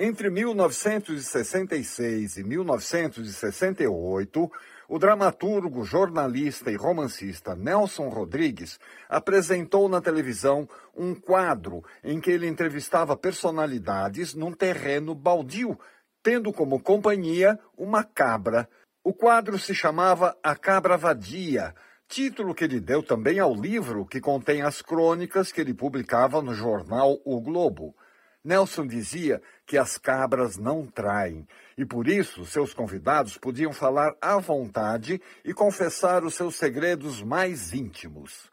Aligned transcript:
Entre 0.00 0.30
1966 0.30 2.36
e 2.36 2.44
1968, 2.44 4.48
o 4.88 4.96
dramaturgo, 4.96 5.82
jornalista 5.82 6.70
e 6.70 6.76
romancista 6.76 7.56
Nelson 7.56 8.08
Rodrigues 8.08 8.78
apresentou 9.08 9.88
na 9.88 10.00
televisão 10.00 10.68
um 10.96 11.16
quadro 11.16 11.82
em 12.04 12.20
que 12.20 12.30
ele 12.30 12.46
entrevistava 12.46 13.16
personalidades 13.16 14.34
num 14.34 14.52
terreno 14.52 15.16
baldio, 15.16 15.76
tendo 16.22 16.52
como 16.52 16.80
companhia 16.80 17.58
uma 17.76 18.04
cabra. 18.04 18.68
O 19.02 19.12
quadro 19.12 19.58
se 19.58 19.74
chamava 19.74 20.38
A 20.44 20.54
Cabra 20.54 20.96
Vadia, 20.96 21.74
título 22.06 22.54
que 22.54 22.62
ele 22.62 22.78
deu 22.78 23.02
também 23.02 23.40
ao 23.40 23.52
livro 23.52 24.06
que 24.06 24.20
contém 24.20 24.62
as 24.62 24.80
crônicas 24.80 25.50
que 25.50 25.60
ele 25.60 25.74
publicava 25.74 26.40
no 26.40 26.54
jornal 26.54 27.18
O 27.24 27.40
Globo. 27.40 27.96
Nelson 28.44 28.86
dizia 28.86 29.42
que 29.66 29.76
as 29.76 29.98
cabras 29.98 30.56
não 30.56 30.86
traem 30.86 31.46
e 31.76 31.84
por 31.84 32.08
isso 32.08 32.44
seus 32.44 32.72
convidados 32.72 33.36
podiam 33.36 33.72
falar 33.72 34.14
à 34.20 34.38
vontade 34.38 35.20
e 35.44 35.52
confessar 35.52 36.24
os 36.24 36.34
seus 36.34 36.56
segredos 36.56 37.22
mais 37.22 37.72
íntimos. 37.72 38.50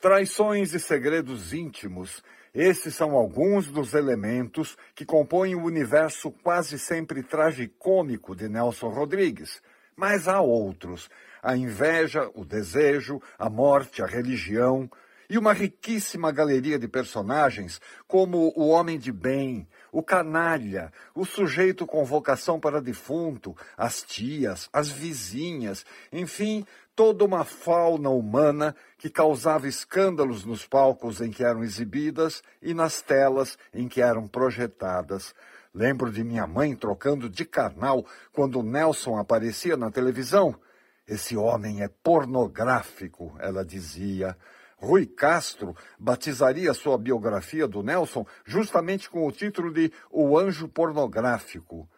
Traições 0.00 0.74
e 0.74 0.80
segredos 0.80 1.52
íntimos, 1.52 2.22
esses 2.54 2.94
são 2.94 3.12
alguns 3.12 3.68
dos 3.68 3.94
elementos 3.94 4.76
que 4.94 5.04
compõem 5.04 5.54
o 5.54 5.64
universo 5.64 6.30
quase 6.30 6.78
sempre 6.78 7.22
tragicômico 7.22 8.34
de 8.34 8.48
Nelson 8.48 8.88
Rodrigues. 8.88 9.62
Mas 9.96 10.28
há 10.28 10.40
outros: 10.40 11.10
a 11.42 11.56
inveja, 11.56 12.30
o 12.34 12.44
desejo, 12.44 13.20
a 13.38 13.50
morte, 13.50 14.02
a 14.02 14.06
religião, 14.06 14.90
e 15.28 15.36
uma 15.36 15.52
riquíssima 15.52 16.32
galeria 16.32 16.78
de 16.78 16.88
personagens, 16.88 17.80
como 18.06 18.52
o 18.56 18.68
homem 18.68 18.98
de 18.98 19.12
bem, 19.12 19.68
o 19.92 20.02
canalha, 20.02 20.90
o 21.14 21.24
sujeito 21.24 21.86
com 21.86 22.04
vocação 22.04 22.58
para 22.58 22.80
defunto, 22.80 23.54
as 23.76 24.02
tias, 24.02 24.68
as 24.72 24.88
vizinhas, 24.88 25.84
enfim, 26.10 26.64
toda 26.96 27.24
uma 27.24 27.44
fauna 27.44 28.08
humana 28.08 28.74
que 28.96 29.10
causava 29.10 29.68
escândalos 29.68 30.44
nos 30.44 30.66
palcos 30.66 31.20
em 31.20 31.30
que 31.30 31.44
eram 31.44 31.62
exibidas 31.62 32.42
e 32.62 32.72
nas 32.72 33.02
telas 33.02 33.58
em 33.72 33.86
que 33.86 34.00
eram 34.00 34.26
projetadas. 34.26 35.34
Lembro 35.74 36.10
de 36.10 36.24
minha 36.24 36.46
mãe 36.46 36.74
trocando 36.74 37.28
de 37.28 37.44
canal 37.44 38.04
quando 38.32 38.62
Nelson 38.62 39.18
aparecia 39.18 39.76
na 39.76 39.90
televisão. 39.90 40.58
Esse 41.06 41.36
homem 41.36 41.82
é 41.82 41.88
pornográfico, 42.02 43.36
ela 43.38 43.64
dizia. 43.64 44.36
Rui 44.80 45.06
Castro 45.06 45.74
batizaria 45.98 46.72
sua 46.72 46.96
biografia 46.96 47.66
do 47.66 47.82
Nelson 47.82 48.24
justamente 48.44 49.10
com 49.10 49.26
o 49.26 49.32
título 49.32 49.72
de 49.72 49.92
O 50.10 50.38
Anjo 50.38 50.68
Pornográfico. 50.68 51.88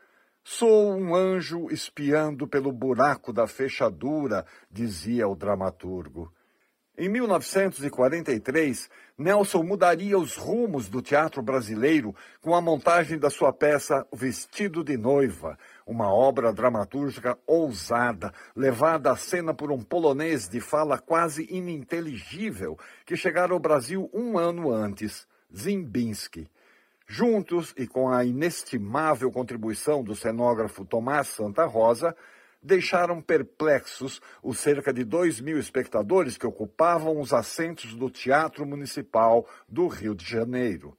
Sou 0.43 0.97
um 0.97 1.15
anjo 1.15 1.71
espiando 1.71 2.49
pelo 2.49 2.73
buraco 2.73 3.33
da 3.33 3.47
fechadura, 3.47 4.47
dizia 4.71 5.29
o 5.29 5.37
dramaturgo. 5.37 6.33
Em 7.01 7.09
1943, 7.09 8.91
Nelson 9.17 9.63
mudaria 9.63 10.19
os 10.19 10.37
rumos 10.37 10.87
do 10.87 11.01
teatro 11.01 11.41
brasileiro 11.41 12.15
com 12.43 12.55
a 12.55 12.61
montagem 12.61 13.19
da 13.19 13.31
sua 13.31 13.55
peça 13.55 14.07
Vestido 14.13 14.85
de 14.85 14.99
Noiva, 14.99 15.59
uma 15.87 16.13
obra 16.13 16.53
dramatúrgica 16.53 17.39
ousada, 17.47 18.35
levada 18.55 19.11
à 19.11 19.17
cena 19.17 19.55
por 19.55 19.73
um 19.73 19.81
polonês 19.81 20.47
de 20.47 20.61
fala 20.61 20.99
quase 20.99 21.49
ininteligível 21.51 22.79
que 23.07 23.17
chegara 23.17 23.55
ao 23.55 23.59
Brasil 23.59 24.11
um 24.13 24.37
ano 24.37 24.71
antes, 24.71 25.27
Zimbinski. 25.57 26.51
Juntos 27.07 27.73
e 27.79 27.87
com 27.87 28.11
a 28.11 28.27
inestimável 28.27 29.33
contribuição 29.33 30.05
do 30.05 30.15
cenógrafo 30.15 30.85
Tomás 30.85 31.29
Santa 31.29 31.65
Rosa, 31.65 32.15
deixaram 32.63 33.21
perplexos 33.23 34.21
os 34.43 34.59
cerca 34.59 34.93
de 34.93 35.05
dois 35.05 35.41
mil 35.41 35.59
espectadores 35.59 36.37
que 36.37 36.47
ocupavam 36.47 37.21
os 37.21 37.33
assentos 37.33 37.95
do 37.95 38.11
Teatro 38.11 38.67
Municipal 38.67 39.47
do 39.69 39.87
Rio 39.89 40.15
de 40.15 40.25
Janeiro. 40.25 40.97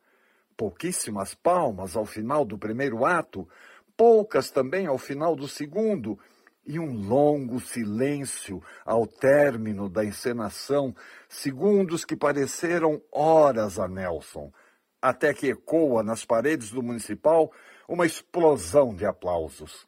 Pouquíssimas 0.57 1.33
palmas 1.33 1.95
ao 1.95 2.05
final 2.05 2.45
do 2.45 2.57
primeiro 2.57 3.05
ato 3.05 3.47
poucas 3.95 4.49
também 4.49 4.87
ao 4.87 4.97
final 4.97 5.35
do 5.35 5.47
segundo, 5.47 6.17
e 6.65 6.79
um 6.79 7.07
longo 7.07 7.59
silêncio 7.59 8.63
ao 8.85 9.05
término 9.05 9.89
da 9.89 10.05
encenação, 10.05 10.95
segundos 11.27 12.05
que 12.05 12.15
pareceram 12.15 13.01
horas 13.11 13.79
a 13.79 13.87
Nelson, 13.87 14.51
até 15.01 15.33
que 15.33 15.49
ecoa 15.49 16.03
nas 16.03 16.23
paredes 16.25 16.71
do 16.71 16.83
municipal 16.83 17.51
uma 17.87 18.05
explosão 18.05 18.93
de 18.95 19.05
aplausos. 19.05 19.85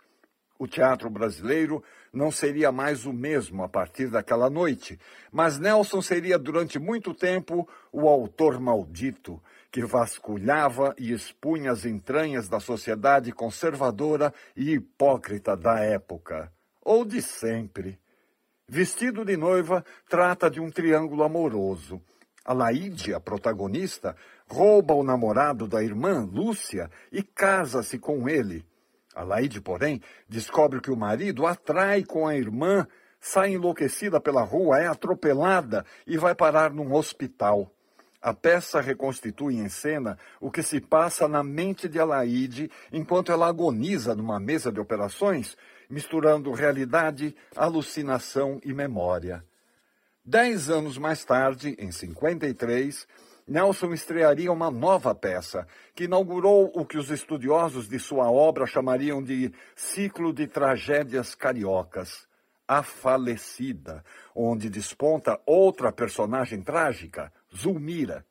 O 0.64 0.68
teatro 0.68 1.10
brasileiro 1.10 1.84
não 2.14 2.32
seria 2.32 2.72
mais 2.72 3.06
o 3.06 3.12
mesmo 3.12 3.64
a 3.64 3.68
partir 3.68 4.08
daquela 4.08 4.50
noite, 4.50 4.98
mas 5.30 5.60
Nelson 5.60 6.02
seria 6.02 6.40
durante 6.40 6.80
muito 6.80 7.14
tempo 7.14 7.68
o 7.92 8.08
autor 8.08 8.62
maldito 8.62 9.44
que 9.70 9.84
vasculhava 9.84 10.96
e 10.98 11.12
expunha 11.12 11.70
as 11.70 11.84
entranhas 11.84 12.48
da 12.48 12.62
sociedade 12.62 13.34
conservadora 13.34 14.34
e 14.56 14.72
hipócrita 14.72 15.58
da 15.58 15.82
época, 15.82 16.50
ou 16.82 17.04
de 17.04 17.22
sempre. 17.22 18.00
Vestido 18.66 19.26
de 19.26 19.36
noiva, 19.36 19.84
trata 20.08 20.50
de 20.50 20.62
um 20.62 20.72
triângulo 20.72 21.24
amoroso. 21.24 22.02
A 22.46 22.54
Laíde, 22.54 23.14
a 23.14 23.20
protagonista, 23.20 24.16
rouba 24.48 24.94
o 24.94 25.04
namorado 25.04 25.68
da 25.68 25.84
irmã, 25.84 26.24
Lúcia, 26.24 26.90
e 27.12 27.22
casa-se 27.22 28.00
com 28.00 28.30
ele. 28.30 28.66
A 29.16 29.26
porém, 29.62 30.02
descobre 30.28 30.82
que 30.82 30.92
o 30.92 30.98
marido 30.98 31.46
atrai 31.46 32.04
com 32.04 32.28
a 32.28 32.36
irmã, 32.36 32.88
sai 33.20 33.54
enlouquecida 33.54 34.20
pela 34.20 34.44
rua, 34.44 34.80
é 34.80 34.88
atropelada 34.88 35.86
e 36.06 36.18
vai 36.18 36.34
parar 36.34 36.72
num 36.72 36.94
hospital. 36.94 37.72
A 38.22 38.34
peça 38.34 38.80
reconstitui 38.80 39.56
em 39.56 39.68
cena 39.68 40.18
o 40.40 40.50
que 40.50 40.64
se 40.64 40.80
passa 40.80 41.28
na 41.28 41.44
mente 41.44 41.90
de 41.90 42.00
Alaide 42.00 42.72
enquanto 42.92 43.34
ela 43.34 43.48
agoniza 43.48 44.16
numa 44.16 44.40
mesa 44.40 44.72
de 44.72 44.80
operações, 44.80 45.58
misturando 45.90 46.52
realidade, 46.54 47.36
alucinação 47.56 48.62
e 48.64 48.74
memória. 48.74 49.44
Dez 50.26 50.70
anos 50.70 50.98
mais 50.98 51.26
tarde, 51.26 51.76
em 51.78 51.92
53, 51.92 53.06
Nelson 53.48 53.94
estrearia 53.94 54.52
uma 54.52 54.72
nova 54.72 55.14
peça, 55.14 55.68
que 55.94 56.06
inaugurou 56.06 56.72
o 56.74 56.86
que 56.86 56.98
os 56.98 57.10
estudiosos 57.10 57.90
de 57.90 58.00
sua 58.00 58.32
obra 58.32 58.66
chamariam 58.66 59.22
de 59.22 59.52
ciclo 59.76 60.34
de 60.34 60.48
tragédias 60.48 61.36
cariocas. 61.36 62.26
A 62.66 62.82
Falecida, 62.82 64.04
onde 64.34 64.70
desponta 64.70 65.40
outra 65.46 65.92
personagem 65.92 66.62
trágica, 66.62 67.32
Zulmira. 67.54 68.26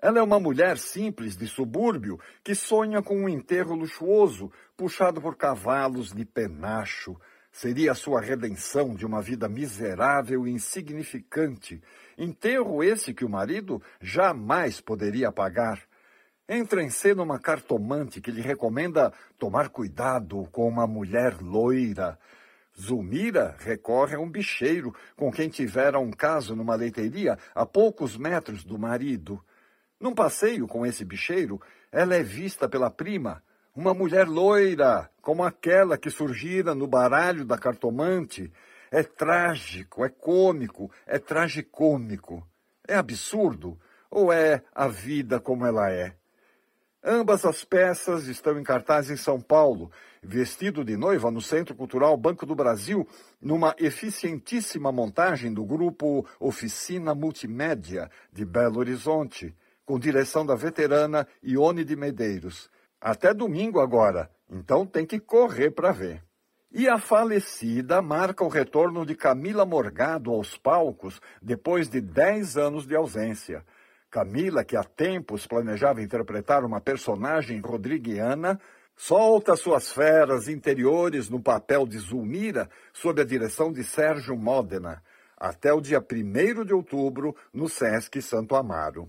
Ela 0.00 0.20
é 0.20 0.22
uma 0.22 0.38
mulher 0.38 0.78
simples 0.78 1.36
de 1.36 1.46
subúrbio 1.48 2.20
que 2.44 2.54
sonha 2.54 3.02
com 3.02 3.16
um 3.16 3.28
enterro 3.28 3.74
luxuoso, 3.74 4.52
puxado 4.76 5.20
por 5.20 5.36
cavalos 5.36 6.12
de 6.12 6.24
penacho. 6.24 7.16
Seria 7.50 7.92
a 7.92 7.94
sua 7.94 8.20
redenção 8.20 8.94
de 8.94 9.06
uma 9.06 9.20
vida 9.20 9.48
miserável 9.48 10.46
e 10.46 10.50
insignificante, 10.50 11.82
enterro 12.18 12.82
esse 12.82 13.14
que 13.14 13.24
o 13.24 13.28
marido 13.28 13.82
jamais 14.00 14.80
poderia 14.80 15.32
pagar. 15.32 15.80
Entra 16.48 16.82
em 16.82 16.90
cena 16.90 17.22
uma 17.22 17.38
cartomante 17.38 18.20
que 18.20 18.30
lhe 18.30 18.42
recomenda 18.42 19.12
tomar 19.38 19.70
cuidado 19.70 20.46
com 20.52 20.68
uma 20.68 20.86
mulher 20.86 21.40
loira. 21.40 22.18
Zulmira 22.78 23.56
recorre 23.60 24.16
a 24.16 24.20
um 24.20 24.28
bicheiro 24.28 24.94
com 25.16 25.30
quem 25.30 25.48
tivera 25.48 25.98
um 25.98 26.10
caso 26.10 26.54
numa 26.54 26.74
leiteria 26.74 27.38
a 27.54 27.64
poucos 27.64 28.16
metros 28.16 28.64
do 28.64 28.78
marido. 28.78 29.42
Num 29.98 30.12
passeio 30.12 30.66
com 30.66 30.84
esse 30.84 31.04
bicheiro, 31.04 31.60
ela 31.90 32.14
é 32.14 32.22
vista 32.22 32.68
pela 32.68 32.90
prima, 32.90 33.42
uma 33.74 33.94
mulher 33.94 34.28
loira, 34.28 35.10
como 35.22 35.42
aquela 35.42 35.96
que 35.96 36.10
surgira 36.10 36.74
no 36.74 36.86
baralho 36.86 37.44
da 37.44 37.56
cartomante, 37.56 38.52
é 38.94 39.02
trágico, 39.02 40.04
é 40.04 40.08
cômico, 40.08 40.88
é 41.04 41.18
tragicômico. 41.18 42.46
É 42.86 42.94
absurdo 42.94 43.76
ou 44.08 44.32
é 44.32 44.62
a 44.72 44.86
vida 44.86 45.40
como 45.40 45.66
ela 45.66 45.90
é? 45.90 46.14
Ambas 47.02 47.44
as 47.44 47.64
peças 47.64 48.28
estão 48.28 48.56
em 48.56 48.62
cartaz 48.62 49.10
em 49.10 49.16
São 49.16 49.40
Paulo, 49.40 49.90
vestido 50.22 50.84
de 50.84 50.96
noiva 50.96 51.28
no 51.28 51.42
Centro 51.42 51.74
Cultural 51.74 52.16
Banco 52.16 52.46
do 52.46 52.54
Brasil, 52.54 53.04
numa 53.42 53.74
eficientíssima 53.78 54.92
montagem 54.92 55.52
do 55.52 55.64
grupo 55.64 56.24
Oficina 56.38 57.16
Multimédia 57.16 58.08
de 58.32 58.44
Belo 58.44 58.78
Horizonte, 58.78 59.52
com 59.84 59.98
direção 59.98 60.46
da 60.46 60.54
veterana 60.54 61.26
Ione 61.42 61.84
de 61.84 61.96
Medeiros. 61.96 62.70
Até 63.00 63.34
domingo 63.34 63.80
agora, 63.80 64.30
então 64.48 64.86
tem 64.86 65.04
que 65.04 65.18
correr 65.18 65.72
para 65.72 65.90
ver. 65.90 66.22
E 66.76 66.88
a 66.88 66.98
falecida 66.98 68.02
marca 68.02 68.42
o 68.42 68.48
retorno 68.48 69.06
de 69.06 69.14
Camila 69.14 69.64
Morgado 69.64 70.32
aos 70.32 70.58
palcos 70.58 71.20
depois 71.40 71.88
de 71.88 72.00
10 72.00 72.56
anos 72.56 72.84
de 72.84 72.96
ausência. 72.96 73.64
Camila, 74.10 74.64
que 74.64 74.76
há 74.76 74.82
tempos 74.82 75.46
planejava 75.46 76.02
interpretar 76.02 76.64
uma 76.64 76.80
personagem 76.80 77.60
rodriguiana, 77.60 78.60
solta 78.96 79.54
suas 79.54 79.92
feras 79.92 80.48
interiores 80.48 81.30
no 81.30 81.40
papel 81.40 81.86
de 81.86 81.96
Zulmira, 81.96 82.68
sob 82.92 83.22
a 83.22 83.24
direção 83.24 83.72
de 83.72 83.84
Sérgio 83.84 84.36
Modena, 84.36 85.00
até 85.36 85.72
o 85.72 85.80
dia 85.80 86.00
1 86.00 86.64
de 86.64 86.74
outubro, 86.74 87.36
no 87.52 87.68
Sesc 87.68 88.20
Santo 88.20 88.56
Amaro. 88.56 89.08